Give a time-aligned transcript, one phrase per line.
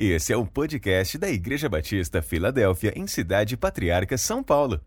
[0.00, 4.80] Esse é o podcast da Igreja Batista Filadélfia, em Cidade Patriarca, São Paulo.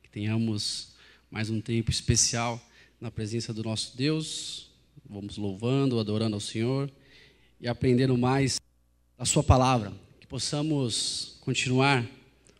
[0.02, 0.96] que tenhamos
[1.30, 2.60] mais um tempo especial
[3.00, 4.71] na presença do nosso Deus,
[5.12, 6.90] vamos louvando, adorando ao Senhor
[7.60, 8.58] e aprendendo mais
[9.18, 9.92] a Sua palavra.
[10.18, 12.06] Que possamos continuar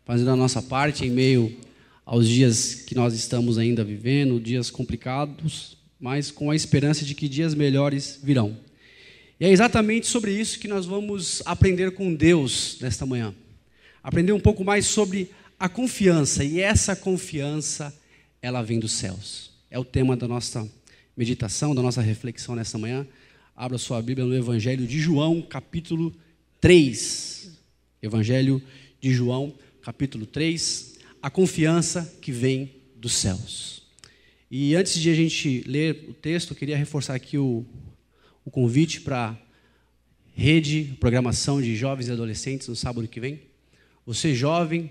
[0.04, 1.56] fazendo a nossa parte em meio
[2.04, 7.26] aos dias que nós estamos ainda vivendo, dias complicados, mas com a esperança de que
[7.26, 8.54] dias melhores virão.
[9.40, 13.34] E é exatamente sobre isso que nós vamos aprender com Deus nesta manhã.
[14.02, 17.96] Aprender um pouco mais sobre a confiança, e essa confiança,
[18.42, 19.52] ela vem dos céus.
[19.70, 20.68] É o tema da nossa
[21.16, 23.06] meditação, da nossa reflexão nessa manhã,
[23.54, 26.14] abra sua Bíblia no Evangelho de João, capítulo
[26.60, 27.50] 3.
[28.02, 28.62] Evangelho
[29.00, 30.98] de João, capítulo 3.
[31.20, 33.82] A confiança que vem dos céus.
[34.50, 37.64] E antes de a gente ler o texto, eu queria reforçar aqui o,
[38.44, 39.38] o convite para
[40.34, 43.40] rede, programação de jovens e adolescentes no sábado que vem.
[44.06, 44.90] Você jovem,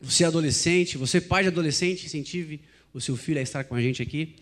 [0.00, 2.60] você adolescente, você pai de adolescente, incentive
[2.92, 4.36] o seu filho a estar com a gente aqui.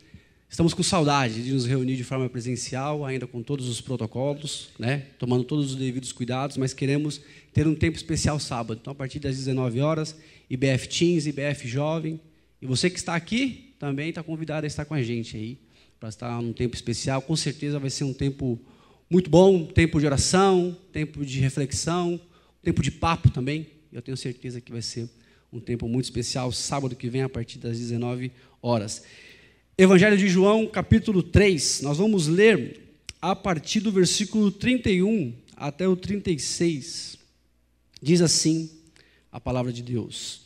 [0.49, 5.07] Estamos com saudade de nos reunir de forma presencial, ainda com todos os protocolos, né?
[5.19, 7.21] tomando todos os devidos cuidados, mas queremos
[7.53, 8.79] ter um tempo especial sábado.
[8.81, 10.17] Então, a partir das 19 horas,
[10.49, 12.21] IBF Teens, IBF Jovem.
[12.63, 15.59] E você que está aqui também está convidado a estar com a gente aí,
[15.99, 17.23] para estar num tempo especial.
[17.23, 18.61] Com certeza vai ser um tempo
[19.09, 22.21] muito bom tempo de oração, tempo de reflexão,
[22.63, 23.67] tempo de papo também.
[23.93, 25.09] Eu tenho certeza que vai ser
[25.53, 29.05] um tempo muito especial, sábado que vem, a partir das 19 horas.
[29.77, 31.81] Evangelho de João, capítulo 3.
[31.83, 32.81] Nós vamos ler
[33.21, 37.19] a partir do versículo 31 até o 36.
[38.01, 38.71] Diz assim
[39.33, 40.43] a palavra de Deus: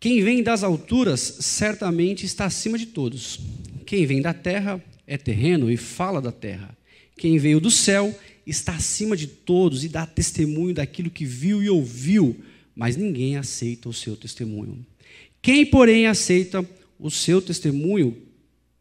[0.00, 3.38] Quem vem das alturas certamente está acima de todos.
[3.86, 6.76] Quem vem da terra é terreno e fala da terra.
[7.16, 8.12] Quem veio do céu
[8.44, 12.36] está acima de todos e dá testemunho daquilo que viu e ouviu,
[12.74, 14.84] mas ninguém aceita o seu testemunho.
[15.40, 18.16] Quem, porém, aceita o seu testemunho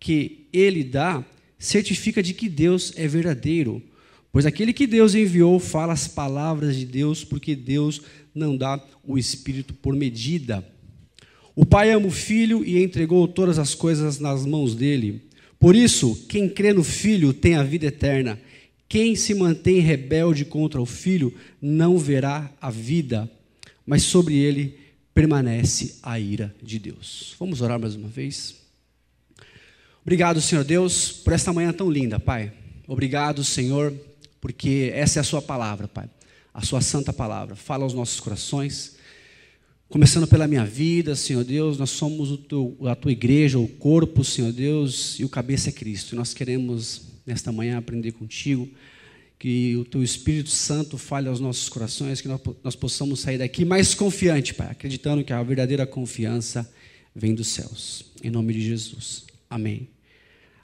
[0.04, 1.24] que ele dá
[1.58, 3.82] certifica de que Deus é verdadeiro,
[4.34, 8.02] pois aquele que Deus enviou fala as palavras de Deus, porque Deus
[8.36, 10.68] não dá o Espírito por medida.
[11.56, 15.22] O Pai ama o Filho e entregou todas as coisas nas mãos dele.
[15.58, 18.38] Por isso, quem crê no Filho tem a vida eterna.
[18.90, 23.32] Quem se mantém rebelde contra o Filho não verá a vida,
[23.86, 24.76] mas sobre ele
[25.14, 27.38] permanece a ira de Deus.
[27.40, 28.63] Vamos orar mais uma vez?
[30.04, 32.52] Obrigado, Senhor Deus, por esta manhã tão linda, Pai.
[32.86, 33.94] Obrigado, Senhor,
[34.42, 36.10] porque essa é a Sua palavra, Pai.
[36.54, 37.56] A Sua santa palavra.
[37.56, 38.98] Fala aos nossos corações.
[39.88, 44.52] Começando pela minha vida, Senhor Deus, nós somos teu, a Tua igreja, o corpo, Senhor
[44.52, 46.18] Deus, e o cabeça é Cristo.
[46.18, 48.68] Nós queremos, nesta manhã, aprender contigo.
[49.40, 53.64] Que o Teu Espírito Santo fale aos nossos corações, que nós, nós possamos sair daqui
[53.64, 56.70] mais confiante, Pai, acreditando que a verdadeira confiança
[57.16, 58.06] vem dos céus.
[58.22, 59.26] Em nome de Jesus.
[59.50, 59.93] Amém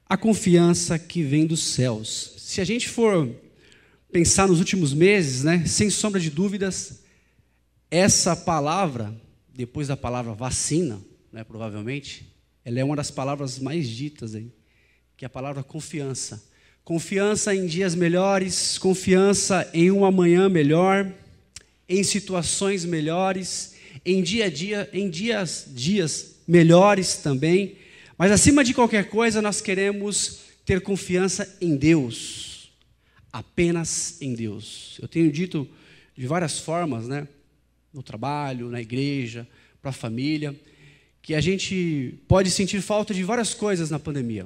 [0.09, 2.34] a confiança que vem dos céus.
[2.38, 3.30] Se a gente for
[4.12, 7.03] pensar nos últimos meses, né, sem sombra de dúvidas,
[7.92, 9.16] essa palavra,
[9.53, 11.00] depois da palavra vacina,
[11.31, 12.28] né, provavelmente,
[12.66, 14.52] ela é uma das palavras mais ditas aí,
[15.16, 16.44] que é a palavra confiança.
[16.84, 21.12] Confiança em dias melhores, confiança em um amanhã melhor,
[21.88, 27.78] em situações melhores, em dia a dia, em dias dias melhores também.
[28.19, 32.69] Mas acima de qualquer coisa, nós queremos ter confiança em Deus.
[33.31, 34.97] Apenas em Deus.
[35.02, 35.66] Eu tenho dito
[36.18, 37.25] de várias formas, né?
[37.94, 39.47] No trabalho, na igreja,
[39.81, 40.53] para a família,
[41.22, 44.46] que a gente pode sentir falta de várias coisas na pandemia.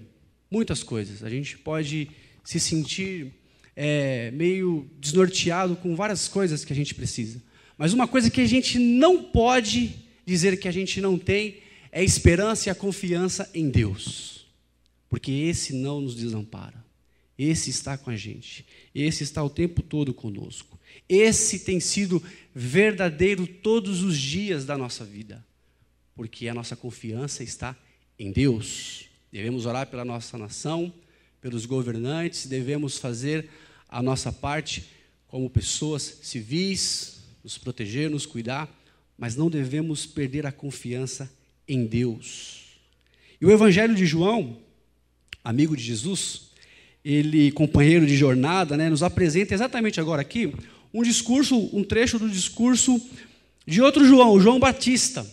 [0.51, 1.23] Muitas coisas.
[1.23, 2.11] A gente pode
[2.43, 3.33] se sentir
[3.75, 7.41] é, meio desnorteado com várias coisas que a gente precisa.
[7.75, 9.95] Mas uma coisa que a gente não pode
[10.27, 11.62] dizer que a gente não tem
[11.95, 14.47] é a esperança e a confiança em Deus,
[15.07, 16.83] porque esse não nos desampara,
[17.37, 22.21] esse está com a gente, esse está o tempo todo conosco, esse tem sido
[22.53, 25.45] verdadeiro todos os dias da nossa vida,
[26.15, 27.77] porque a nossa confiança está
[28.17, 29.05] em Deus.
[29.31, 30.91] Devemos orar pela nossa nação,
[31.39, 33.49] pelos governantes, devemos fazer
[33.87, 34.85] a nossa parte
[35.27, 38.67] como pessoas civis, nos proteger, nos cuidar,
[39.15, 41.42] mas não devemos perder a confiança em
[41.85, 42.61] Deus.
[43.39, 44.57] E o Evangelho de João,
[45.43, 46.49] amigo de Jesus,
[47.03, 50.53] ele companheiro de jornada, né, nos apresenta exatamente agora aqui
[50.93, 53.01] um discurso, um trecho do discurso
[53.65, 55.25] de outro João, João Batista,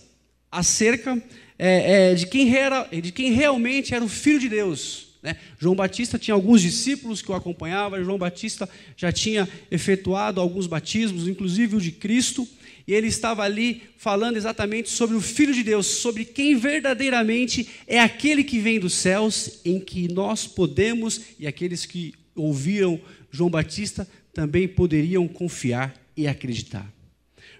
[0.50, 1.22] acerca
[1.58, 5.09] é, é, de, quem era, de quem realmente era o Filho de Deus.
[5.22, 5.36] Né?
[5.58, 11.28] João Batista tinha alguns discípulos que o acompanhavam, João Batista já tinha efetuado alguns batismos,
[11.28, 12.48] inclusive o de Cristo,
[12.86, 18.00] e ele estava ali falando exatamente sobre o Filho de Deus, sobre quem verdadeiramente é
[18.00, 23.00] aquele que vem dos céus, em que nós podemos, e aqueles que ouviram
[23.30, 26.90] João Batista também poderiam confiar e acreditar.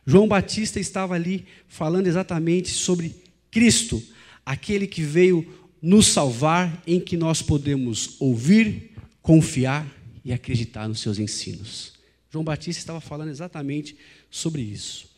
[0.07, 3.15] João Batista estava ali falando exatamente sobre
[3.51, 4.03] Cristo,
[4.45, 5.47] aquele que veio
[5.83, 8.93] nos salvar, em que nós podemos ouvir,
[9.23, 9.87] confiar
[10.25, 11.95] e acreditar nos seus ensinos.
[12.31, 13.97] João Batista estava falando exatamente
[14.31, 15.09] sobre isso.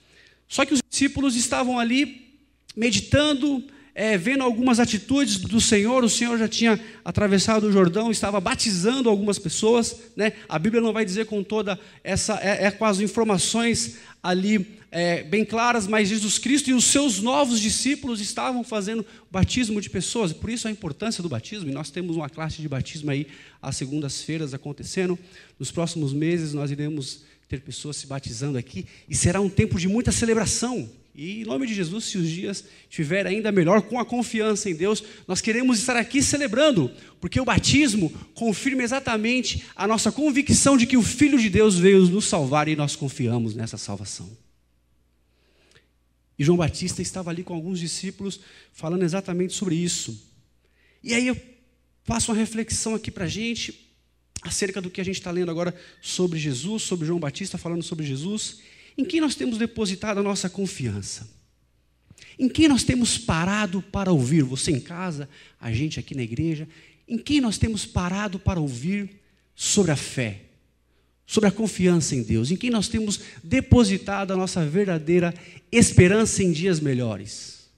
[0.48, 2.36] Só que os discípulos estavam ali
[2.76, 3.64] meditando,
[3.94, 9.08] é, vendo algumas atitudes do Senhor, o Senhor já tinha atravessado o Jordão, estava batizando
[9.08, 10.32] algumas pessoas, né?
[10.48, 15.22] a Bíblia não vai dizer com toda essa, é, é com as informações ali é,
[15.22, 20.32] bem claras, mas Jesus Cristo e os seus novos discípulos estavam fazendo batismo de pessoas,
[20.32, 23.26] por isso a importância do batismo, e nós temos uma classe de batismo aí
[23.60, 25.18] às segundas-feiras acontecendo,
[25.58, 29.88] nos próximos meses nós iremos ter pessoas se batizando aqui, e será um tempo de
[29.88, 34.04] muita celebração, e em nome de Jesus, se os dias estiverem ainda melhor, com a
[34.04, 40.10] confiança em Deus, nós queremos estar aqui celebrando, porque o batismo confirma exatamente a nossa
[40.10, 44.30] convicção de que o Filho de Deus veio nos salvar e nós confiamos nessa salvação.
[46.38, 48.40] E João Batista estava ali com alguns discípulos
[48.72, 50.28] falando exatamente sobre isso.
[51.02, 51.40] E aí eu
[52.04, 53.86] faço uma reflexão aqui para a gente,
[54.40, 58.06] acerca do que a gente está lendo agora sobre Jesus, sobre João Batista falando sobre
[58.06, 58.60] Jesus.
[58.96, 61.28] Em quem nós temos depositado a nossa confiança?
[62.38, 64.42] Em quem nós temos parado para ouvir?
[64.42, 65.28] Você em casa,
[65.60, 66.68] a gente aqui na igreja.
[67.06, 69.20] Em quem nós temos parado para ouvir
[69.54, 70.40] sobre a fé,
[71.26, 72.50] sobre a confiança em Deus?
[72.50, 75.34] Em quem nós temos depositado a nossa verdadeira
[75.70, 77.70] esperança em dias melhores?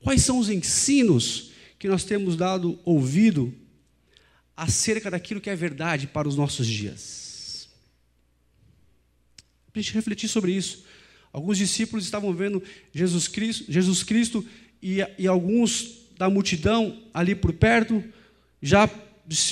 [0.00, 3.54] Quais são os ensinos que nós temos dado ouvido
[4.56, 7.27] acerca daquilo que é verdade para os nossos dias?
[9.78, 10.84] A gente refletir sobre isso.
[11.32, 14.44] Alguns discípulos estavam vendo Jesus Cristo, Jesus Cristo
[14.82, 18.02] e, e alguns da multidão ali por perto,
[18.60, 18.90] já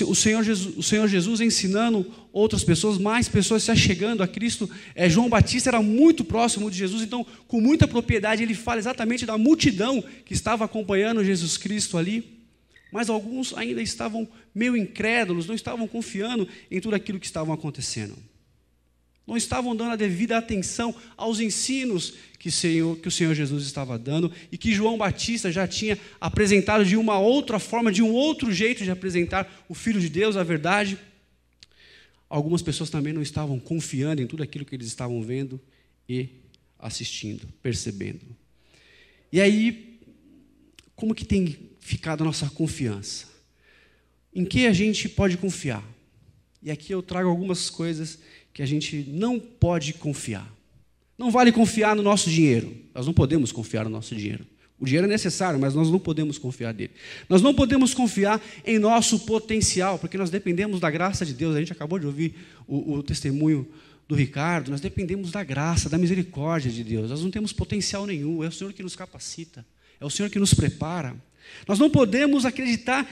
[0.07, 4.67] o Senhor, Jesus, o Senhor Jesus ensinando outras pessoas, mais pessoas se achegando a Cristo.
[4.95, 9.23] É, João Batista era muito próximo de Jesus, então, com muita propriedade, ele fala exatamente
[9.23, 12.37] da multidão que estava acompanhando Jesus Cristo ali.
[12.91, 18.15] Mas alguns ainda estavam meio incrédulos, não estavam confiando em tudo aquilo que estava acontecendo
[19.27, 23.99] não estavam dando a devida atenção aos ensinos que, Senhor, que, o Senhor Jesus estava
[23.99, 28.53] dando e que João Batista já tinha apresentado de uma outra forma, de um outro
[28.53, 30.97] jeito de apresentar o Filho de Deus, a verdade.
[32.29, 35.59] Algumas pessoas também não estavam confiando em tudo aquilo que eles estavam vendo
[36.07, 36.29] e
[36.79, 38.21] assistindo, percebendo.
[39.31, 39.99] E aí,
[40.95, 43.27] como que tem ficado a nossa confiança?
[44.33, 45.83] Em que a gente pode confiar?
[46.61, 48.19] E aqui eu trago algumas coisas
[48.57, 50.51] que a gente não pode confiar.
[51.15, 52.75] Não vale confiar no nosso dinheiro.
[52.91, 54.47] Nós não podemos confiar no nosso dinheiro.
[54.79, 56.89] O dinheiro é necessário, mas nós não podemos confiar dele.
[57.29, 61.55] Nós não podemos confiar em nosso potencial, porque nós dependemos da graça de Deus.
[61.55, 62.33] A gente acabou de ouvir
[62.65, 63.67] o, o testemunho
[64.07, 64.71] do Ricardo.
[64.71, 67.11] Nós dependemos da graça, da misericórdia de Deus.
[67.11, 68.43] Nós não temos potencial nenhum.
[68.43, 69.63] É o Senhor que nos capacita.
[70.01, 71.15] É o Senhor que nos prepara.
[71.67, 73.07] Nós não podemos acreditar,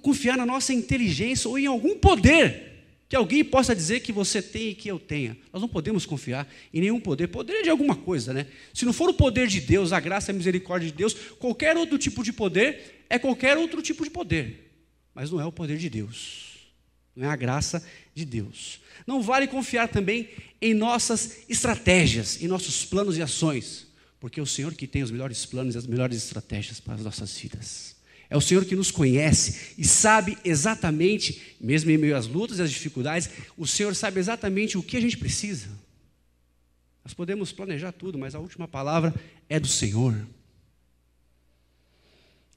[0.00, 2.75] confiar na nossa inteligência ou em algum poder
[3.08, 5.36] que alguém possa dizer que você tem e que eu tenha.
[5.52, 7.28] Nós não podemos confiar em nenhum poder.
[7.28, 8.46] Poder é de alguma coisa, né?
[8.74, 11.76] Se não for o poder de Deus, a graça e a misericórdia de Deus, qualquer
[11.76, 14.72] outro tipo de poder é qualquer outro tipo de poder.
[15.14, 16.56] Mas não é o poder de Deus.
[17.14, 17.84] Não é a graça
[18.14, 18.80] de Deus.
[19.06, 20.28] Não vale confiar também
[20.60, 23.86] em nossas estratégias, em nossos planos e ações,
[24.20, 27.02] porque é o Senhor que tem os melhores planos e as melhores estratégias para as
[27.02, 27.95] nossas vidas.
[28.28, 32.62] É o Senhor que nos conhece e sabe exatamente, mesmo em meio às lutas e
[32.62, 35.68] às dificuldades, o Senhor sabe exatamente o que a gente precisa.
[37.04, 39.14] Nós podemos planejar tudo, mas a última palavra
[39.48, 40.14] é do Senhor.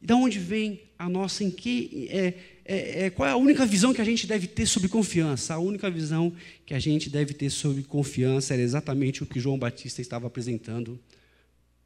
[0.02, 2.34] E da onde vem a nossa, em que, é,
[2.66, 5.54] é, é, qual é a única visão que a gente deve ter sobre confiança?
[5.54, 6.34] A única visão
[6.66, 11.00] que a gente deve ter sobre confiança era exatamente o que João Batista estava apresentando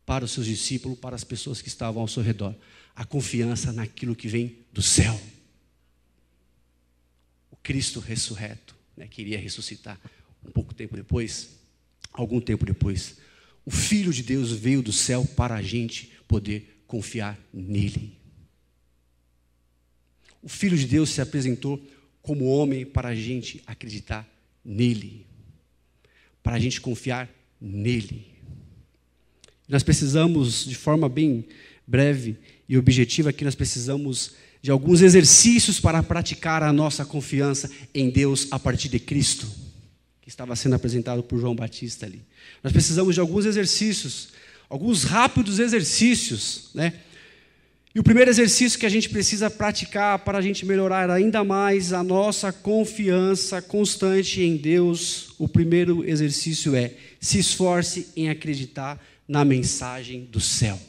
[0.06, 2.56] para os seus discípulos, para as pessoas que estavam ao seu redor
[2.96, 5.20] a confiança naquilo que vem do céu.
[7.52, 10.00] O Cristo ressurreto, né, queria ressuscitar
[10.46, 11.58] um pouco tempo depois,
[12.12, 13.18] algum tempo depois.
[13.66, 18.18] O Filho de Deus veio do céu para a gente poder confiar nele.
[20.42, 21.82] O Filho de Deus se apresentou
[22.22, 24.30] como homem para a gente acreditar
[24.64, 25.26] nele,
[26.42, 27.30] para a gente confiar
[27.60, 28.33] nele.
[29.68, 31.46] Nós precisamos, de forma bem
[31.88, 38.10] breve e objetiva, aqui nós precisamos de alguns exercícios para praticar a nossa confiança em
[38.10, 39.48] Deus a partir de Cristo,
[40.22, 42.22] que estava sendo apresentado por João Batista ali.
[42.64, 44.30] Nós precisamos de alguns exercícios,
[44.70, 46.94] alguns rápidos exercícios, né?
[47.96, 51.94] E o primeiro exercício que a gente precisa praticar para a gente melhorar ainda mais
[51.94, 59.44] a nossa confiança constante em Deus, o primeiro exercício é se esforce em acreditar na
[59.44, 60.80] mensagem do céu.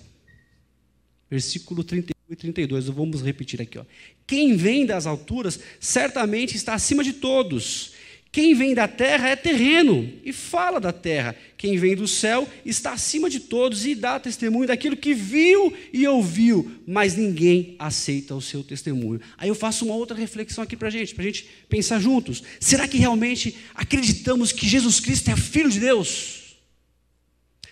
[1.30, 3.78] Versículo 31 e 32, vamos repetir aqui.
[3.78, 3.84] Ó.
[4.26, 7.94] Quem vem das alturas certamente está acima de todos
[8.34, 11.36] quem vem da terra é terreno e fala da terra.
[11.56, 16.04] Quem vem do céu está acima de todos e dá testemunho daquilo que viu e
[16.08, 19.20] ouviu, mas ninguém aceita o seu testemunho.
[19.38, 22.42] Aí eu faço uma outra reflexão aqui para a gente, para a gente pensar juntos.
[22.58, 26.43] Será que realmente acreditamos que Jesus Cristo é Filho de Deus?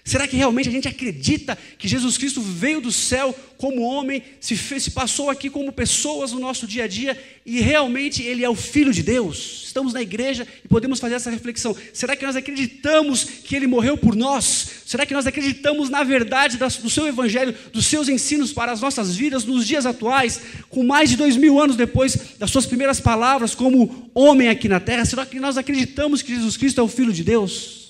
[0.05, 4.57] Será que realmente a gente acredita que Jesus Cristo veio do céu como homem, se,
[4.57, 7.17] fez, se passou aqui como pessoas no nosso dia a dia
[7.47, 9.63] e realmente Ele é o Filho de Deus?
[9.65, 11.77] Estamos na igreja e podemos fazer essa reflexão.
[11.95, 14.83] Será que nós acreditamos que Ele morreu por nós?
[14.85, 19.15] Será que nós acreditamos na verdade do Seu Evangelho, dos Seus ensinos para as nossas
[19.15, 23.55] vidas nos dias atuais, com mais de dois mil anos depois das Suas primeiras palavras
[23.55, 25.05] como homem aqui na terra?
[25.05, 27.83] Será que nós acreditamos que Jesus Cristo é o Filho de Deus?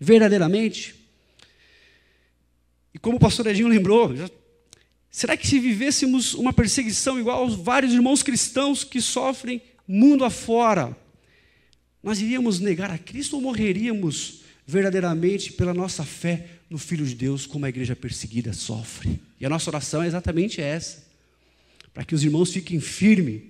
[0.00, 0.94] Verdadeiramente?
[2.94, 4.12] E como o pastor Edinho lembrou,
[5.10, 10.96] será que se vivêssemos uma perseguição igual aos vários irmãos cristãos que sofrem mundo afora,
[12.02, 17.44] nós iríamos negar a Cristo ou morreríamos verdadeiramente pela nossa fé no Filho de Deus,
[17.44, 19.20] como a igreja perseguida sofre?
[19.38, 21.04] E a nossa oração é exatamente essa,
[21.92, 23.42] para que os irmãos fiquem firmes,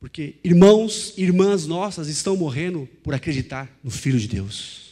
[0.00, 4.85] porque irmãos e irmãs nossas estão morrendo por acreditar no Filho de Deus.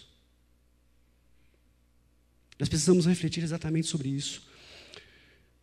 [2.59, 4.43] Nós precisamos refletir exatamente sobre isso.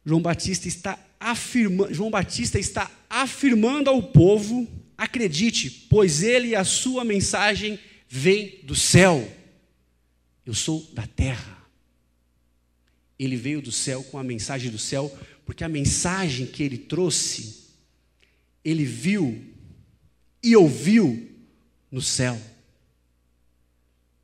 [0.06, 4.68] João Batista está afirmando, João Batista está afirmando ao povo,
[4.98, 9.32] acredite, pois ele e a sua mensagem vem do céu.
[10.46, 11.58] Eu sou da terra.
[13.18, 17.68] Ele veio do céu com a mensagem do céu, porque a mensagem que ele trouxe,
[18.66, 19.46] ele viu
[20.42, 21.30] e ouviu
[21.92, 22.42] no céu.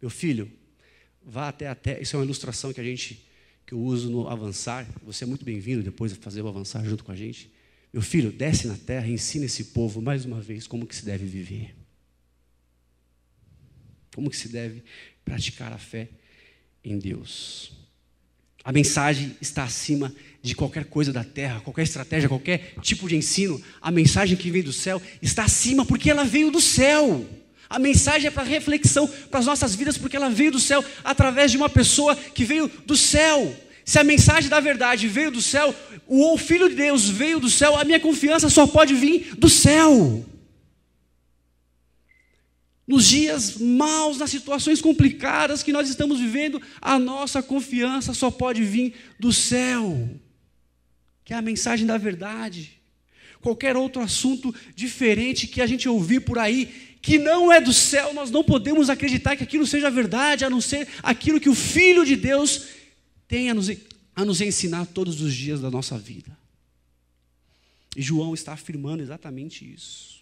[0.01, 0.51] Meu filho,
[1.27, 1.99] vá até a terra.
[2.01, 3.25] Isso é uma ilustração que a gente
[3.65, 4.87] que eu uso no avançar.
[5.03, 7.51] Você é muito bem-vindo depois de fazer o avançar junto com a gente.
[7.91, 11.03] Meu filho, desce na terra e ensina esse povo mais uma vez como que se
[11.03, 11.75] deve viver.
[14.15, 14.83] Como que se deve
[15.25, 16.07] praticar a fé
[16.81, 17.73] em Deus.
[18.63, 23.61] A mensagem está acima de qualquer coisa da terra, qualquer estratégia, qualquer tipo de ensino.
[23.81, 27.27] A mensagem que vem do céu está acima porque ela veio do céu.
[27.69, 31.51] A mensagem é para reflexão para as nossas vidas, porque ela veio do céu através
[31.51, 33.55] de uma pessoa que veio do céu.
[33.83, 35.73] Se a mensagem da verdade veio do céu,
[36.07, 40.25] o Filho de Deus veio do céu, a minha confiança só pode vir do céu.
[42.87, 48.63] Nos dias maus, nas situações complicadas que nós estamos vivendo, a nossa confiança só pode
[48.63, 50.09] vir do céu,
[51.25, 52.79] que é a mensagem da verdade.
[53.41, 58.13] Qualquer outro assunto diferente que a gente ouvir por aí, que não é do céu,
[58.13, 62.05] nós não podemos acreditar que aquilo seja verdade, a não ser aquilo que o Filho
[62.05, 62.67] de Deus
[63.27, 63.69] tem a nos,
[64.15, 66.37] a nos ensinar todos os dias da nossa vida.
[67.95, 70.16] E João está afirmando exatamente isso.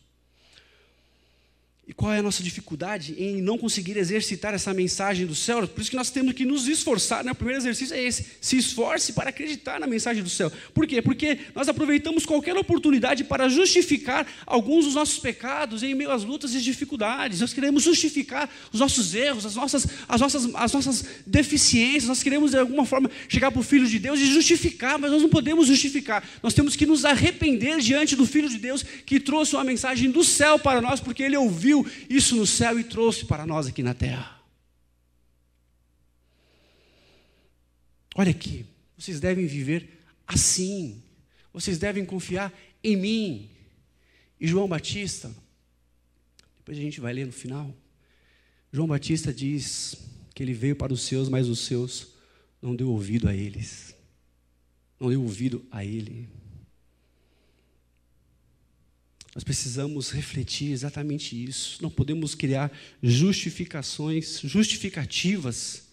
[1.87, 5.67] E qual é a nossa dificuldade em não conseguir exercitar essa mensagem do céu?
[5.67, 7.31] Por isso que nós temos que nos esforçar, né?
[7.31, 10.51] o primeiro exercício é esse: se esforce para acreditar na mensagem do céu.
[10.73, 10.99] Por quê?
[10.99, 16.55] Porque nós aproveitamos qualquer oportunidade para justificar alguns dos nossos pecados em meio às lutas
[16.55, 17.41] e dificuldades.
[17.41, 22.05] Nós queremos justificar os nossos erros, as nossas, as nossas, as nossas deficiências.
[22.05, 25.21] Nós queremos, de alguma forma, chegar para o Filho de Deus e justificar, mas nós
[25.21, 26.27] não podemos justificar.
[26.41, 30.23] Nós temos que nos arrepender diante do Filho de Deus que trouxe uma mensagem do
[30.23, 31.74] céu para nós, porque ele ouviu
[32.09, 34.39] isso no céu e trouxe para nós aqui na terra.
[38.15, 38.65] Olha aqui,
[38.97, 41.03] vocês devem viver assim.
[41.51, 42.53] Vocês devem confiar
[42.83, 43.49] em mim.
[44.39, 45.33] E João Batista,
[46.57, 47.73] depois a gente vai ler no final.
[48.71, 49.95] João Batista diz
[50.33, 52.07] que ele veio para os seus, mas os seus
[52.61, 53.95] não deu ouvido a eles.
[54.99, 56.27] Não deu ouvido a ele.
[59.35, 61.77] Nós precisamos refletir exatamente isso.
[61.81, 62.71] Não podemos criar
[63.03, 65.84] justificações, justificativas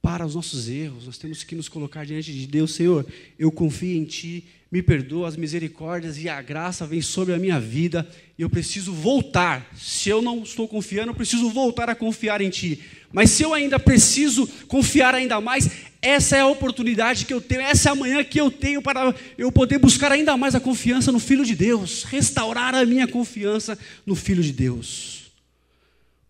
[0.00, 3.04] para os nossos erros, nós temos que nos colocar diante de Deus, Senhor,
[3.38, 7.58] eu confio em Ti, me perdoa, as misericórdias e a graça vêm sobre a minha
[7.58, 9.70] vida, e eu preciso voltar.
[9.76, 12.80] Se eu não estou confiando, eu preciso voltar a confiar em Ti.
[13.10, 17.62] Mas se eu ainda preciso confiar ainda mais, essa é a oportunidade que eu tenho,
[17.62, 21.10] essa é a manhã que eu tenho para eu poder buscar ainda mais a confiança
[21.10, 25.32] no Filho de Deus, restaurar a minha confiança no Filho de Deus.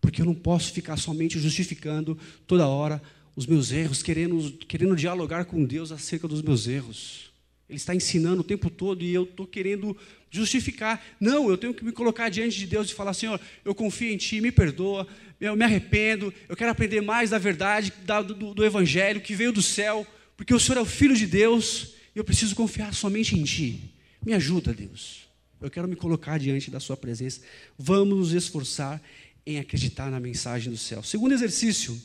[0.01, 3.03] Porque eu não posso ficar somente justificando toda hora
[3.39, 7.31] os meus erros, querendo, querendo dialogar com Deus acerca dos meus erros.
[7.69, 9.97] Ele está ensinando o tempo todo e eu estou querendo
[10.29, 11.01] justificar.
[11.21, 14.17] Não, eu tenho que me colocar diante de Deus e falar: Senhor, eu confio em
[14.17, 15.07] Ti, me perdoa,
[15.41, 19.53] eu me arrependo, eu quero aprender mais da verdade, da, do, do Evangelho que veio
[19.53, 20.05] do céu,
[20.37, 23.95] porque o Senhor é o Filho de Deus e eu preciso confiar somente em Ti.
[24.27, 25.29] Me ajuda, Deus.
[25.61, 27.41] Eu quero me colocar diante da Sua presença.
[27.79, 29.01] Vamos nos esforçar
[29.47, 31.05] em acreditar na mensagem do céu.
[31.05, 31.97] Segundo exercício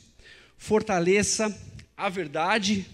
[0.64, 1.54] fortaleça
[1.98, 2.86] a verdade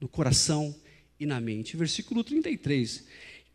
[0.00, 0.74] no coração
[1.20, 1.76] e na mente.
[1.76, 3.04] Versículo 33.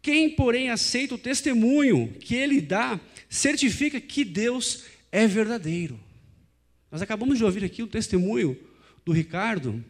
[0.04, 6.00] Quem, porém, aceita o testemunho que ele dá, certifica que Deus é verdadeiro.
[6.92, 8.56] Nós acabamos de ouvir aqui o testemunho
[9.04, 9.84] do Ricardo,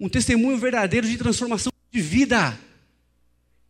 [0.00, 2.58] um testemunho verdadeiro de transformação de vida.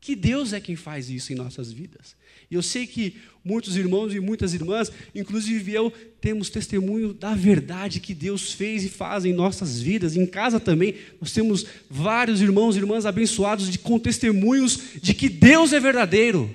[0.05, 2.15] Que Deus é quem faz isso em nossas vidas.
[2.51, 8.01] E eu sei que muitos irmãos e muitas irmãs, inclusive eu, temos testemunho da verdade
[8.01, 10.15] que Deus fez e faz em nossas vidas.
[10.15, 15.27] Em casa também, nós temos vários irmãos e irmãs abençoados de, com testemunhos de que
[15.27, 16.55] Deus é verdadeiro,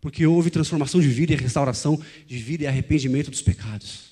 [0.00, 4.10] porque houve transformação de vida e restauração de vida e arrependimento dos pecados.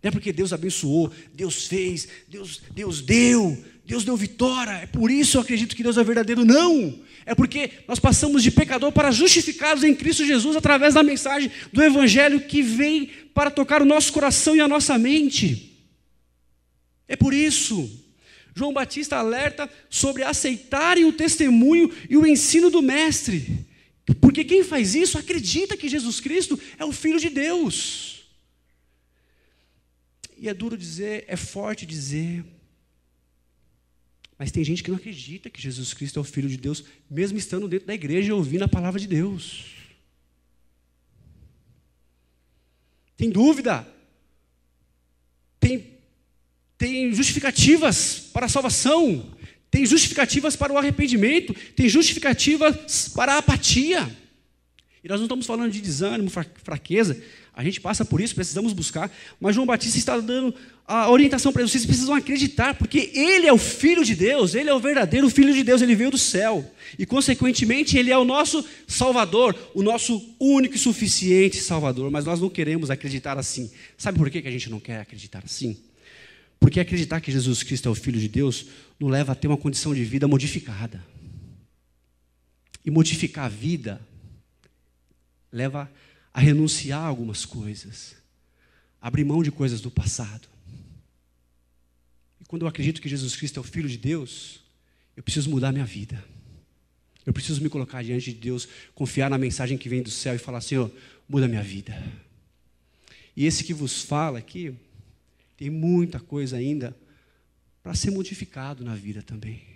[0.00, 5.10] Não é porque Deus abençoou, Deus fez, Deus, Deus deu, Deus deu vitória, é por
[5.10, 6.44] isso eu acredito que Deus é verdadeiro.
[6.44, 7.00] Não!
[7.24, 11.82] É porque nós passamos de pecador para justificados em Cristo Jesus através da mensagem do
[11.82, 15.78] Evangelho que vem para tocar o nosso coração e a nossa mente.
[17.06, 17.90] É por isso.
[18.54, 23.66] João Batista alerta sobre aceitarem o testemunho e o ensino do Mestre.
[24.20, 28.24] Porque quem faz isso acredita que Jesus Cristo é o Filho de Deus.
[30.36, 32.44] E é duro dizer, é forte dizer,
[34.42, 37.38] mas tem gente que não acredita que Jesus Cristo é o Filho de Deus, mesmo
[37.38, 39.66] estando dentro da igreja e ouvindo a palavra de Deus.
[43.16, 43.86] Tem dúvida.
[45.60, 45.96] Tem,
[46.76, 49.32] tem justificativas para a salvação.
[49.70, 51.54] Tem justificativas para o arrependimento.
[51.76, 54.10] Tem justificativas para a apatia.
[55.04, 56.30] E nós não estamos falando de desânimo,
[56.64, 57.22] fraqueza.
[57.54, 59.10] A gente passa por isso, precisamos buscar.
[59.38, 60.54] Mas João Batista está dando
[60.86, 61.70] a orientação para eles.
[61.70, 65.52] Vocês precisam acreditar, porque Ele é o Filho de Deus, Ele é o verdadeiro Filho
[65.52, 66.64] de Deus, Ele veio do céu.
[66.98, 72.10] E, consequentemente, Ele é o nosso Salvador, o nosso único e suficiente Salvador.
[72.10, 73.70] Mas nós não queremos acreditar assim.
[73.98, 75.76] Sabe por que a gente não quer acreditar assim?
[76.58, 78.66] Porque acreditar que Jesus Cristo é o Filho de Deus
[78.98, 81.04] nos leva a ter uma condição de vida modificada.
[82.84, 84.00] E modificar a vida
[85.52, 86.01] leva a
[86.40, 88.14] renunciar a algumas coisas,
[89.00, 90.48] abrir mão de coisas do passado.
[92.40, 94.60] E quando eu acredito que Jesus Cristo é o Filho de Deus,
[95.16, 96.24] eu preciso mudar minha vida.
[97.24, 100.38] Eu preciso me colocar diante de Deus, confiar na mensagem que vem do céu e
[100.38, 100.90] falar: Senhor,
[101.28, 102.02] muda minha vida.
[103.36, 104.74] E esse que vos fala aqui,
[105.56, 106.96] tem muita coisa ainda
[107.82, 109.71] para ser modificado na vida também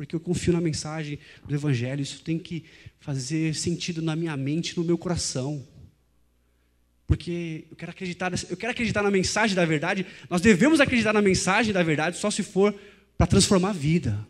[0.00, 2.64] porque eu confio na mensagem do Evangelho, isso tem que
[3.00, 5.62] fazer sentido na minha mente, no meu coração.
[7.06, 11.20] Porque eu quero acreditar, eu quero acreditar na mensagem da verdade, nós devemos acreditar na
[11.20, 12.74] mensagem da verdade só se for
[13.18, 14.26] para transformar a vida.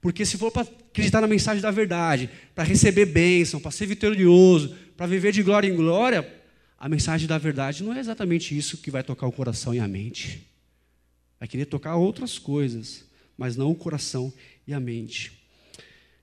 [0.00, 4.74] Porque se for para acreditar na mensagem da verdade, para receber bênção, para ser vitorioso,
[4.96, 6.26] para viver de glória em glória,
[6.78, 9.86] a mensagem da verdade não é exatamente isso que vai tocar o coração e a
[9.86, 10.48] mente.
[11.38, 13.09] Vai querer tocar outras coisas,
[13.40, 14.30] mas não o coração
[14.66, 15.32] e a mente.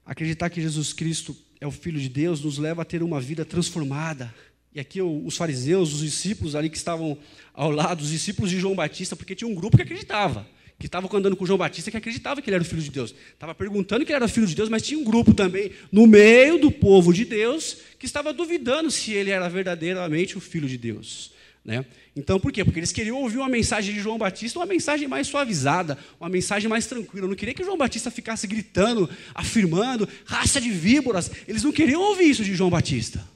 [0.06, 3.44] Acreditar que Jesus Cristo é o Filho de Deus nos leva a ter uma vida
[3.44, 4.32] transformada.
[4.72, 7.18] E aqui os fariseus, os discípulos ali que estavam
[7.56, 11.10] ao lado, os discípulos de João Batista, porque tinha um grupo que acreditava, que estava
[11.18, 13.16] andando com João Batista que acreditava que ele era o Filho de Deus.
[13.34, 16.06] Estava perguntando que ele era o Filho de Deus, mas tinha um grupo também no
[16.06, 20.78] meio do povo de Deus que estava duvidando se ele era verdadeiramente o Filho de
[20.78, 21.36] Deus.
[21.68, 21.86] Né?
[22.16, 22.64] Então, por quê?
[22.64, 26.70] Porque eles queriam ouvir uma mensagem de João Batista, uma mensagem mais suavizada, uma mensagem
[26.70, 27.26] mais tranquila.
[27.26, 31.30] Eu não queria que João Batista ficasse gritando, afirmando, raça de víboras.
[31.46, 33.28] Eles não queriam ouvir isso de João Batista.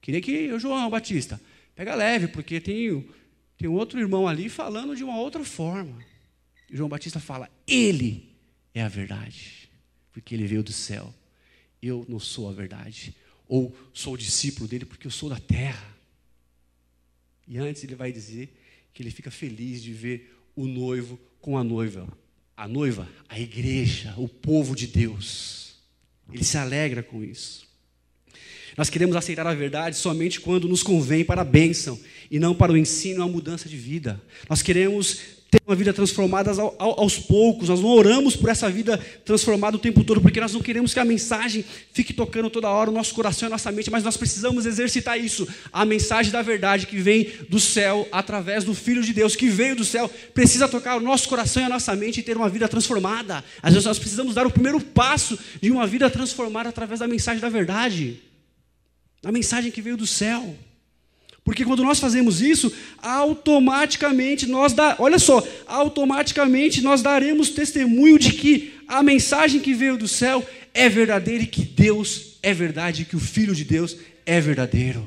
[0.00, 1.40] Queria que o João Batista,
[1.74, 3.04] pega leve, porque tem,
[3.56, 5.98] tem outro irmão ali falando de uma outra forma.
[6.70, 8.30] E João Batista fala: Ele
[8.72, 9.68] é a verdade,
[10.12, 11.12] porque ele veio do céu.
[11.82, 13.12] Eu não sou a verdade.
[13.48, 15.97] Ou sou discípulo dele porque eu sou da terra.
[17.48, 18.54] E antes ele vai dizer
[18.88, 22.06] Porque ele fica feliz de ver o noivo com a noiva.
[22.56, 25.76] A noiva, a igreja, o povo de Deus.
[26.32, 27.66] Ele se alegra com isso.
[28.76, 31.98] Nós queremos aceitar a verdade somente quando nos convém para a bênção
[32.30, 34.20] e não para o ensino e a mudança de vida.
[34.48, 39.76] Nós queremos ter uma vida transformada aos poucos, nós não oramos por essa vida transformada
[39.76, 42.92] o tempo todo, porque nós não queremos que a mensagem fique tocando toda hora o
[42.92, 45.48] nosso coração e a nossa mente, mas nós precisamos exercitar isso.
[45.72, 49.74] A mensagem da verdade que vem do céu, através do Filho de Deus, que veio
[49.74, 52.68] do céu, precisa tocar o nosso coração e a nossa mente e ter uma vida
[52.68, 53.42] transformada.
[53.62, 57.40] Às vezes nós precisamos dar o primeiro passo de uma vida transformada através da mensagem
[57.40, 58.28] da verdade
[59.24, 60.56] a mensagem que veio do céu.
[61.44, 62.70] Porque quando nós fazemos isso,
[63.00, 69.96] automaticamente nós dá, olha só, automaticamente nós daremos testemunho de que a mensagem que veio
[69.96, 73.96] do céu é verdadeira e que Deus é verdade, e que o filho de Deus
[74.24, 75.06] é verdadeiro.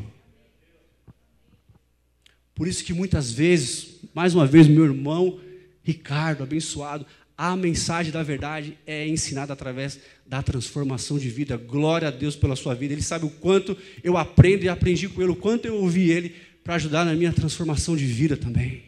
[2.55, 5.39] Por isso que muitas vezes, mais uma vez, meu irmão
[5.83, 7.05] Ricardo, abençoado,
[7.43, 11.57] a mensagem da verdade é ensinada através da transformação de vida.
[11.57, 12.93] Glória a Deus pela sua vida.
[12.93, 16.35] Ele sabe o quanto eu aprendo e aprendi com ele, o quanto eu ouvi ele
[16.63, 18.83] para ajudar na minha transformação de vida também.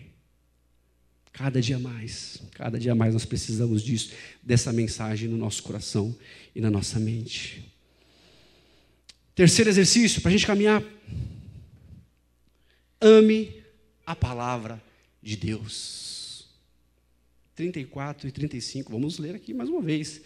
[1.32, 4.12] Cada dia mais, cada dia mais nós precisamos disso,
[4.44, 6.16] dessa mensagem no nosso coração
[6.56, 7.74] e na nossa mente.
[9.34, 10.84] Terceiro exercício, para a gente caminhar.
[13.02, 13.64] Ame
[14.06, 14.80] a palavra
[15.24, 16.23] de Deus.
[17.56, 18.92] 34 e 35.
[18.92, 20.22] Vamos ler aqui mais uma vez.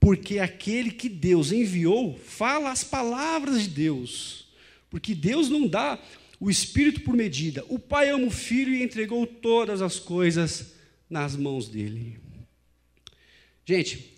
[0.00, 4.48] Porque aquele que Deus enviou fala as palavras de Deus.
[4.90, 5.98] Porque Deus não dá
[6.40, 7.64] o Espírito por medida.
[7.68, 10.72] O Pai ama o Filho e entregou todas as coisas
[11.08, 12.18] nas mãos dele.
[13.64, 14.12] Gente,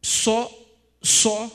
[0.00, 0.50] só,
[1.02, 1.50] só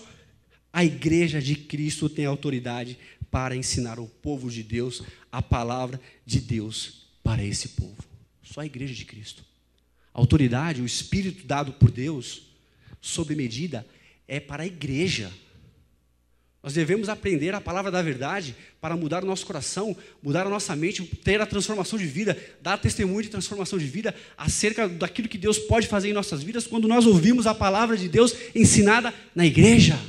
[0.74, 2.98] a igreja de Cristo tem autoridade
[3.32, 8.04] para ensinar o povo de Deus a palavra de Deus para esse povo.
[8.44, 9.44] Só a igreja de Cristo.
[10.16, 12.44] A autoridade, o espírito dado por Deus,
[13.02, 13.86] sob medida,
[14.26, 15.30] é para a igreja.
[16.64, 20.74] Nós devemos aprender a palavra da verdade para mudar o nosso coração, mudar a nossa
[20.74, 25.38] mente, ter a transformação de vida, dar testemunho de transformação de vida acerca daquilo que
[25.38, 29.46] Deus pode fazer em nossas vidas quando nós ouvimos a palavra de Deus ensinada na
[29.46, 30.00] igreja.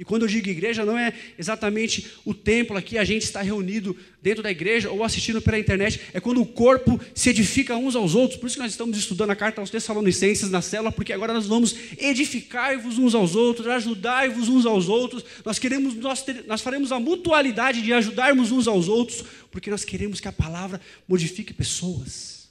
[0.00, 3.94] E quando eu digo igreja, não é exatamente o templo aqui, a gente está reunido
[4.22, 8.14] dentro da igreja ou assistindo pela internet, é quando o corpo se edifica uns aos
[8.14, 8.40] outros.
[8.40, 11.46] Por isso que nós estamos estudando a carta aos Tessalonicenses na célula, porque agora nós
[11.46, 15.22] vamos edificar-vos uns aos outros, ajudar-vos uns aos outros.
[15.44, 19.84] Nós queremos, nós, ter, nós faremos a mutualidade de ajudarmos uns aos outros, porque nós
[19.84, 22.48] queremos que a palavra modifique pessoas,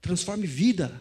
[0.00, 0.98] transforme vida.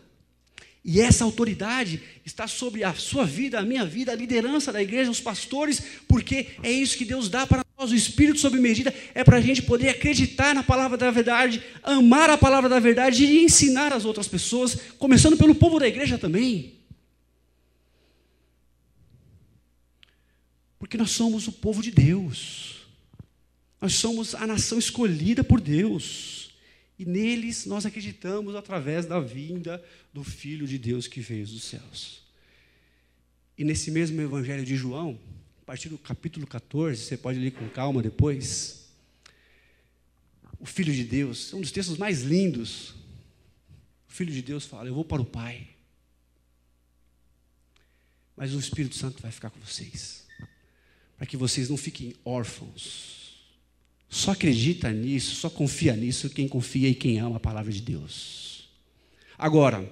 [0.84, 5.12] E essa autoridade está sobre a sua vida, a minha vida, a liderança da igreja,
[5.12, 7.92] os pastores, porque é isso que Deus dá para nós.
[7.92, 12.32] O Espírito sob medida é para a gente poder acreditar na palavra da verdade, amar
[12.32, 16.80] a palavra da verdade e ensinar as outras pessoas, começando pelo povo da igreja também.
[20.80, 22.88] Porque nós somos o povo de Deus,
[23.80, 26.41] nós somos a nação escolhida por Deus.
[27.02, 29.84] E neles nós acreditamos através da vinda
[30.14, 32.22] do Filho de Deus que veio dos céus.
[33.58, 35.20] E nesse mesmo Evangelho de João,
[35.64, 38.88] a partir do capítulo 14, você pode ler com calma depois.
[40.60, 42.92] O Filho de Deus, é um dos textos mais lindos.
[44.08, 45.70] O Filho de Deus fala: Eu vou para o Pai,
[48.38, 50.28] mas o Espírito Santo vai ficar com vocês,
[51.18, 53.21] para que vocês não fiquem órfãos
[54.12, 58.70] só acredita nisso, só confia nisso quem confia e quem ama a palavra de Deus.
[59.40, 59.90] Agora,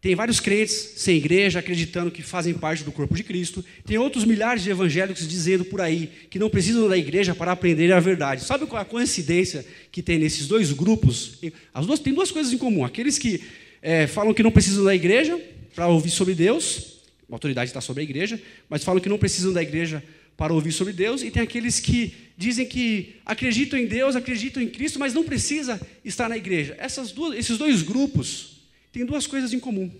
[0.00, 3.64] tem vários crentes sem igreja acreditando que fazem parte do corpo de Cristo.
[3.84, 7.90] Tem outros milhares de evangélicos dizendo por aí que não precisam da igreja para aprender
[7.92, 8.44] a verdade.
[8.44, 11.40] Sabe qual é a coincidência que tem nesses dois grupos?
[11.72, 12.84] As duas têm duas coisas em comum.
[12.84, 13.42] Aqueles que
[13.82, 15.40] é, falam que não precisam da igreja
[15.74, 19.52] para ouvir sobre Deus, a autoridade está sobre a igreja, mas falam que não precisam
[19.52, 20.04] da igreja
[20.36, 24.68] para ouvir sobre Deus, e tem aqueles que dizem que acreditam em Deus, acreditam em
[24.68, 26.74] Cristo, mas não precisa estar na igreja.
[26.78, 29.90] Essas duas, esses dois grupos têm duas coisas em comum.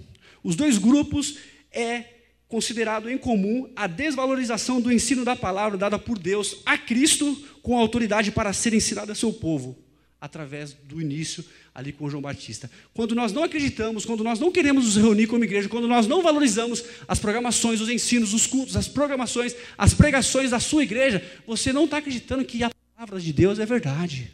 [0.42, 1.38] Os dois grupos
[1.72, 2.04] é
[2.48, 7.76] considerado em comum a desvalorização do ensino da palavra dada por Deus a Cristo com
[7.76, 9.76] autoridade para ser ensinada a seu povo
[10.20, 12.70] através do início ali com João Batista.
[12.92, 16.22] Quando nós não acreditamos, quando nós não queremos nos reunir como igreja, quando nós não
[16.22, 21.72] valorizamos as programações, os ensinos, os cultos, as programações, as pregações da sua igreja, você
[21.72, 24.30] não está acreditando que a palavra de Deus é verdade.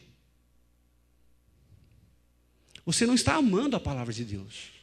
[2.84, 4.80] Você não está amando a palavra de Deus.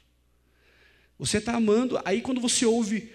[1.20, 3.12] Você está amando, aí quando você ouve,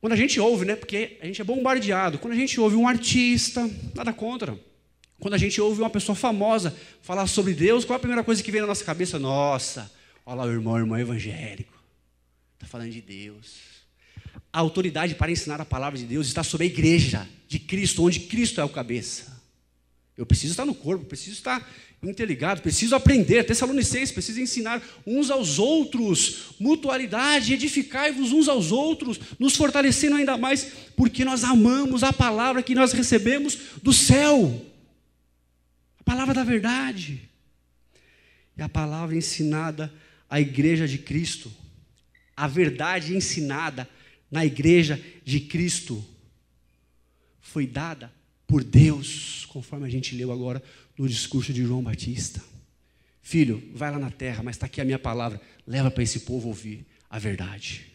[0.00, 0.76] quando a gente ouve, né?
[0.76, 4.58] Porque a gente é bombardeado, quando a gente ouve um artista, nada contra
[5.18, 8.42] Quando a gente ouve uma pessoa famosa falar sobre Deus, qual é a primeira coisa
[8.42, 9.18] que vem na nossa cabeça?
[9.18, 9.90] Nossa,
[10.26, 11.72] olha lá o irmão, o irmão evangélico.
[12.54, 13.74] Está falando de Deus.
[14.52, 18.20] A autoridade para ensinar a palavra de Deus está sobre a igreja de Cristo, onde
[18.20, 19.42] Cristo é o cabeça.
[20.16, 21.68] Eu preciso estar no corpo, preciso estar
[22.02, 23.44] interligado, preciso aprender.
[23.44, 30.68] Tessalonicenses precisa ensinar uns aos outros, mutualidade, edificai-vos uns aos outros, nos fortalecendo ainda mais,
[30.96, 34.64] porque nós amamos a palavra que nós recebemos do céu
[36.04, 37.28] palavra da verdade.
[38.56, 39.92] E a palavra ensinada
[40.28, 41.52] à igreja de Cristo,
[42.36, 43.88] a verdade ensinada
[44.30, 46.04] na igreja de Cristo,
[47.40, 48.12] foi dada
[48.46, 50.62] por Deus, conforme a gente leu agora
[50.96, 52.42] no discurso de João Batista.
[53.22, 56.48] Filho, vai lá na terra, mas está aqui a minha palavra, leva para esse povo
[56.48, 57.86] ouvir a verdade.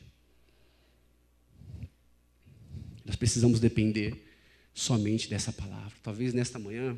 [3.06, 4.26] Nós precisamos depender
[4.74, 5.94] somente dessa palavra.
[6.02, 6.98] Talvez nesta manhã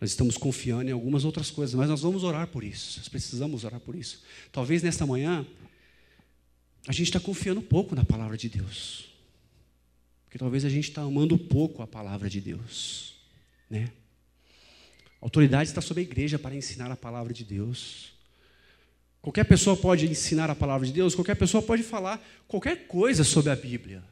[0.00, 2.98] nós estamos confiando em algumas outras coisas, mas nós vamos orar por isso.
[2.98, 4.22] Nós precisamos orar por isso.
[4.52, 5.46] Talvez nesta manhã
[6.86, 9.08] a gente está confiando pouco na palavra de Deus.
[10.24, 13.14] Porque talvez a gente está amando pouco a palavra de Deus.
[13.68, 13.90] Né?
[15.20, 18.12] A autoridade está sobre a igreja para ensinar a palavra de Deus.
[19.20, 23.50] Qualquer pessoa pode ensinar a palavra de Deus, qualquer pessoa pode falar qualquer coisa sobre
[23.50, 24.02] a Bíblia.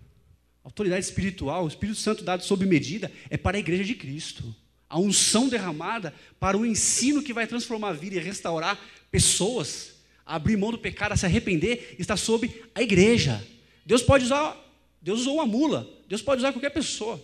[0.64, 4.54] A autoridade espiritual, o Espírito Santo dado sob medida, é para a igreja de Cristo.
[4.88, 8.78] A unção derramada para o ensino que vai transformar a vida e restaurar
[9.10, 9.94] pessoas,
[10.24, 13.44] abrir mão do pecado, a se arrepender, está sob a igreja.
[13.84, 14.56] Deus pode usar,
[15.00, 17.22] Deus usou uma mula, Deus pode usar qualquer pessoa.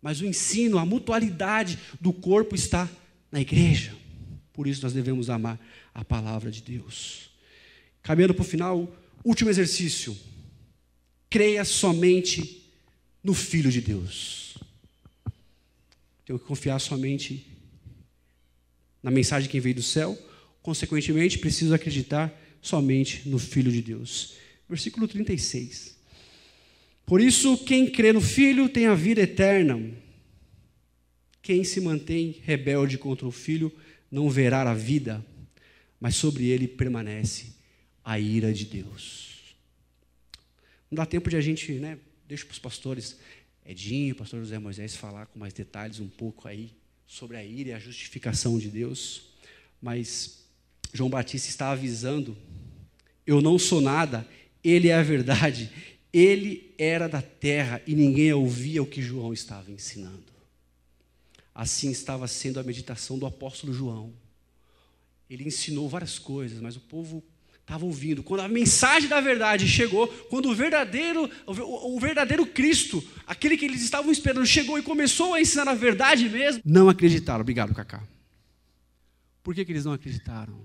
[0.00, 2.88] Mas o ensino, a mutualidade do corpo está
[3.30, 3.94] na igreja.
[4.52, 5.58] Por isso nós devemos amar
[5.94, 7.30] a palavra de Deus.
[8.02, 8.92] Caminhando para o final,
[9.24, 10.16] último exercício.
[11.28, 12.62] Creia somente
[13.22, 14.49] no Filho de Deus.
[16.30, 17.44] Tenho que confiar somente
[19.02, 20.16] na mensagem que veio do céu.
[20.62, 24.36] Consequentemente, preciso acreditar somente no Filho de Deus.
[24.68, 25.98] Versículo 36.
[27.04, 29.92] Por isso, quem crê no Filho tem a vida eterna.
[31.42, 33.72] Quem se mantém rebelde contra o Filho
[34.08, 35.26] não verá a vida,
[35.98, 37.54] mas sobre ele permanece
[38.04, 39.56] a ira de Deus.
[40.88, 41.98] Não dá tempo de a gente, né?
[42.28, 43.18] Deixa para os pastores
[43.70, 46.72] Edinho, pastor José Moisés falar com mais detalhes um pouco aí
[47.06, 49.22] sobre a ira e a justificação de Deus.
[49.80, 50.44] Mas
[50.92, 52.36] João Batista está avisando:
[53.24, 54.26] eu não sou nada,
[54.64, 55.70] ele é a verdade,
[56.12, 60.32] ele era da terra e ninguém ouvia o que João estava ensinando.
[61.54, 64.12] Assim estava sendo a meditação do apóstolo João.
[65.28, 67.22] Ele ensinou várias coisas, mas o povo
[67.70, 68.22] estava ouvindo.
[68.22, 73.80] Quando a mensagem da verdade chegou, quando o verdadeiro, o verdadeiro Cristo, aquele que eles
[73.80, 77.42] estavam esperando, chegou e começou a ensinar a verdade mesmo, não acreditaram.
[77.42, 78.02] Obrigado, Cacá.
[79.42, 80.60] Por que, que eles não acreditaram?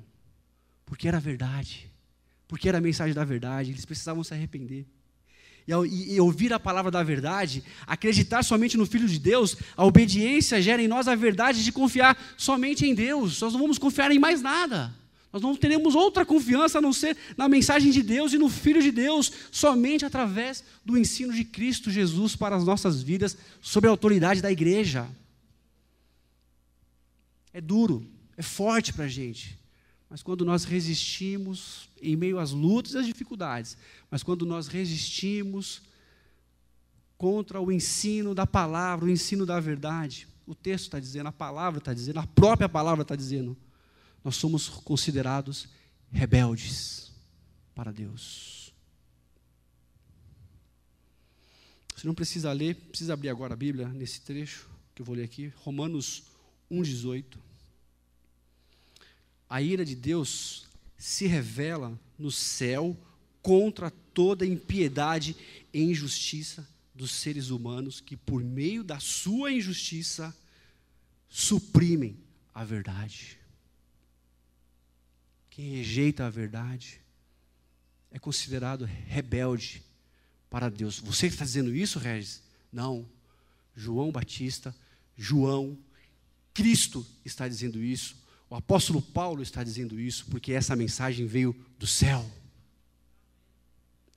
[0.83, 1.91] Porque era a verdade.
[2.47, 3.71] Porque era a mensagem da verdade.
[3.71, 4.85] Eles precisavam se arrepender
[5.67, 10.61] e, e ouvir a palavra da verdade, acreditar somente no Filho de Deus, a obediência
[10.61, 13.41] gera em nós a verdade de confiar somente em Deus.
[13.41, 14.93] Nós não vamos confiar em mais nada.
[15.35, 18.81] Nós não teremos outra confiança a não ser na mensagem de Deus e no Filho
[18.81, 23.89] de Deus, somente através do ensino de Cristo Jesus para as nossas vidas, sob a
[23.89, 25.05] autoridade da igreja.
[27.51, 29.59] É duro, é forte para a gente.
[30.09, 33.77] Mas quando nós resistimos em meio às lutas e às dificuldades,
[34.09, 35.81] mas quando nós resistimos
[37.17, 41.79] contra o ensino da palavra, o ensino da verdade, o texto está dizendo, a palavra
[41.79, 43.57] está dizendo, a própria palavra está dizendo,
[44.25, 45.69] nós somos considerados
[46.11, 47.13] rebeldes
[47.73, 48.73] para Deus.
[51.95, 55.23] Você não precisa ler, precisa abrir agora a Bíblia nesse trecho que eu vou ler
[55.23, 56.23] aqui, Romanos
[56.69, 57.45] 1,18
[59.49, 60.65] a ira de Deus
[60.97, 62.97] se revela no céu
[63.41, 65.35] contra toda impiedade
[65.73, 70.35] e injustiça dos seres humanos que, por meio da sua injustiça,
[71.29, 72.17] suprimem
[72.53, 73.37] a verdade.
[75.55, 77.01] Quem rejeita a verdade
[78.11, 79.81] é considerado rebelde
[80.49, 80.99] para Deus.
[80.99, 82.43] Você está dizendo isso, Regis?
[82.71, 83.09] Não.
[83.75, 84.75] João Batista,
[85.17, 85.77] João,
[86.53, 91.87] Cristo está dizendo isso o apóstolo Paulo está dizendo isso porque essa mensagem veio do
[91.87, 92.25] céu.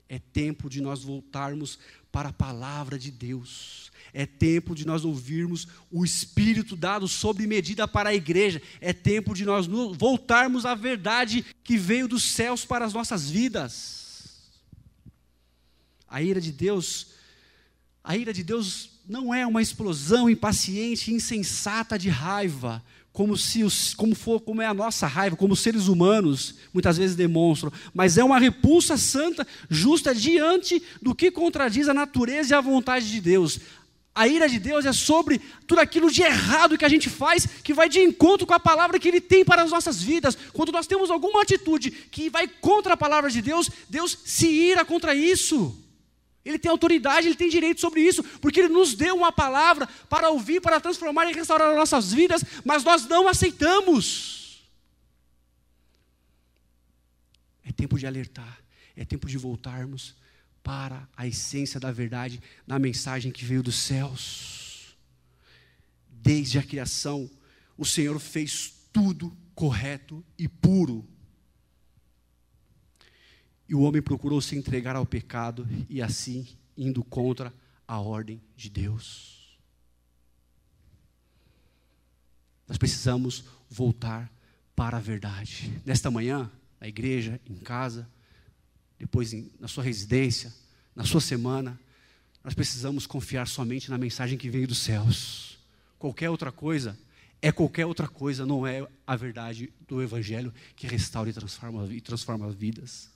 [0.08, 1.78] É tempo de nós voltarmos
[2.10, 3.90] para a palavra de Deus.
[4.12, 8.60] É tempo de nós ouvirmos o Espírito dado sob medida para a igreja.
[8.80, 14.48] É tempo de nós voltarmos à verdade que veio dos céus para as nossas vidas.
[16.08, 17.08] A ira de Deus
[18.02, 22.82] A ira de Deus não é uma explosão impaciente, insensata de raiva,
[23.18, 26.96] como se os, como for, como é a nossa raiva, como os seres humanos muitas
[26.96, 32.56] vezes demonstram, mas é uma repulsa santa, justa diante do que contradiz a natureza e
[32.56, 33.58] a vontade de Deus.
[34.14, 37.74] A ira de Deus é sobre tudo aquilo de errado que a gente faz, que
[37.74, 40.38] vai de encontro com a palavra que Ele tem para as nossas vidas.
[40.52, 44.84] Quando nós temos alguma atitude que vai contra a palavra de Deus, Deus se ira
[44.84, 45.76] contra isso.
[46.48, 50.30] Ele tem autoridade, ele tem direito sobre isso, porque ele nos deu uma palavra para
[50.30, 54.66] ouvir, para transformar e restaurar as nossas vidas, mas nós não aceitamos.
[57.62, 58.58] É tempo de alertar,
[58.96, 60.16] é tempo de voltarmos
[60.62, 64.96] para a essência da verdade na mensagem que veio dos céus.
[66.08, 67.30] Desde a criação,
[67.76, 71.06] o Senhor fez tudo correto e puro.
[73.68, 77.52] E o homem procurou se entregar ao pecado e assim indo contra
[77.86, 79.58] a ordem de Deus.
[82.66, 84.30] Nós precisamos voltar
[84.76, 85.80] para a verdade.
[85.84, 86.50] Nesta manhã,
[86.80, 88.08] na igreja, em casa,
[88.98, 90.52] depois em, na sua residência,
[90.94, 91.78] na sua semana,
[92.44, 95.58] nós precisamos confiar somente na mensagem que veio dos céus.
[95.98, 96.98] Qualquer outra coisa
[97.40, 102.00] é qualquer outra coisa, não é a verdade do Evangelho que restaura e transforma, e
[102.00, 103.10] transforma vidas.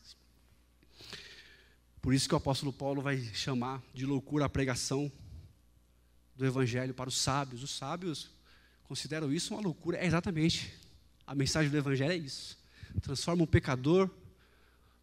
[2.02, 5.10] Por isso que o apóstolo Paulo vai chamar de loucura a pregação
[6.34, 7.62] do Evangelho para os sábios.
[7.62, 8.28] Os sábios
[8.82, 9.98] consideram isso uma loucura.
[9.98, 10.74] É exatamente.
[11.24, 12.58] A mensagem do Evangelho é isso.
[13.00, 14.10] Transforma um pecador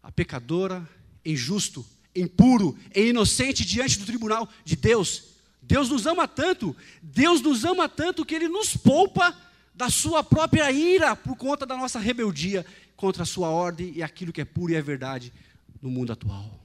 [0.02, 0.86] a pecadora
[1.24, 1.84] em justo,
[2.14, 5.24] em puro, em inocente diante do tribunal de Deus.
[5.62, 9.34] Deus nos ama tanto, Deus nos ama tanto que Ele nos poupa
[9.74, 14.32] da sua própria ira por conta da nossa rebeldia contra a sua ordem e aquilo
[14.32, 15.32] que é puro e é verdade
[15.80, 16.59] no mundo atual.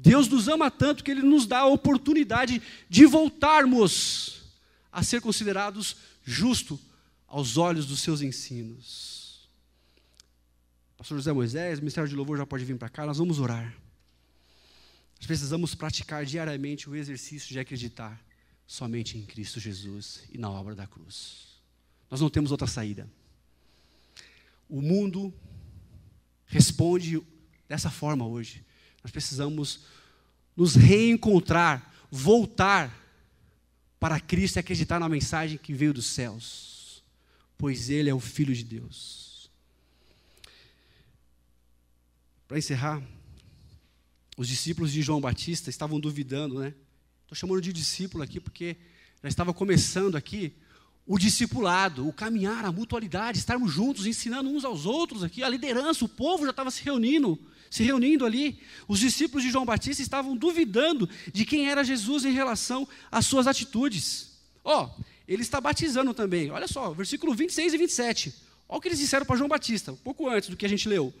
[0.00, 4.42] Deus nos ama tanto que Ele nos dá a oportunidade de voltarmos
[4.90, 6.78] a ser considerados justos
[7.28, 9.48] aos olhos dos seus ensinos.
[10.96, 13.74] Pastor José Moisés, o Ministério de Louvor já pode vir para cá, nós vamos orar.
[15.18, 18.18] Nós precisamos praticar diariamente o exercício de acreditar
[18.66, 21.60] somente em Cristo Jesus e na obra da cruz.
[22.10, 23.08] Nós não temos outra saída.
[24.68, 25.32] O mundo
[26.46, 27.22] responde
[27.68, 28.64] dessa forma hoje.
[29.02, 29.80] Nós precisamos
[30.56, 32.96] nos reencontrar, voltar
[33.98, 37.02] para Cristo e acreditar na mensagem que veio dos céus,
[37.56, 39.50] pois Ele é o Filho de Deus.
[42.48, 43.02] Para encerrar,
[44.36, 46.74] os discípulos de João Batista estavam duvidando, né?
[47.22, 48.76] Estou chamando de discípulo aqui porque
[49.22, 50.54] já estava começando aqui
[51.06, 56.04] o discipulado, o caminhar, a mutualidade, estarmos juntos, ensinando uns aos outros aqui, a liderança,
[56.04, 57.38] o povo já estava se reunindo,
[57.70, 58.58] se reunindo ali.
[58.88, 63.46] Os discípulos de João Batista estavam duvidando de quem era Jesus em relação às suas
[63.46, 64.32] atitudes.
[64.64, 66.50] Ó, oh, ele está batizando também.
[66.50, 68.34] Olha só, versículo 26 e 27.
[68.68, 70.88] Olha o que eles disseram para João Batista, um pouco antes do que a gente
[70.88, 71.14] leu.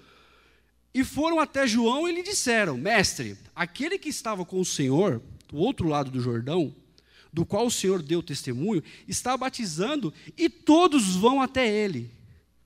[0.92, 5.56] E foram até João e lhe disseram: Mestre, aquele que estava com o Senhor, do
[5.56, 6.74] outro lado do Jordão,
[7.32, 12.10] do qual o Senhor deu testemunho, está batizando e todos vão até ele.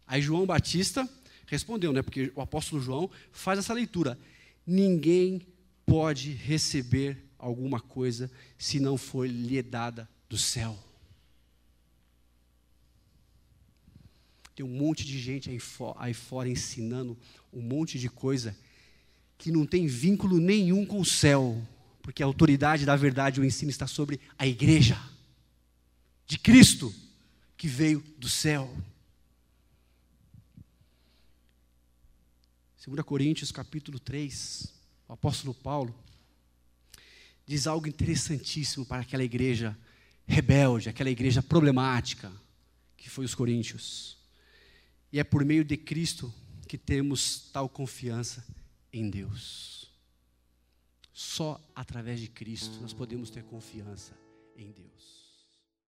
[0.06, 1.08] Aí João Batista
[1.46, 2.02] respondeu, né?
[2.02, 4.18] Porque o apóstolo João faz essa leitura:
[4.66, 5.46] Ninguém
[5.84, 10.78] pode receber alguma coisa se não for lhe dada do céu.
[14.54, 15.58] Tem um monte de gente aí,
[15.96, 17.18] aí fora ensinando
[17.52, 18.56] um monte de coisa
[19.36, 21.60] que não tem vínculo nenhum com o céu,
[22.00, 24.98] porque a autoridade da verdade, o ensino está sobre a igreja
[26.26, 26.94] de Cristo
[27.56, 28.74] que veio do céu.
[32.86, 34.70] 2 Coríntios capítulo 3,
[35.08, 35.94] o apóstolo Paulo
[37.46, 39.76] diz algo interessantíssimo para aquela igreja
[40.26, 42.30] rebelde, aquela igreja problemática
[42.94, 44.18] que foi os coríntios.
[45.10, 46.32] E é por meio de Cristo
[46.68, 48.44] que temos tal confiança
[48.92, 49.90] em Deus.
[51.10, 54.12] Só através de Cristo nós podemos ter confiança
[54.56, 55.13] em Deus.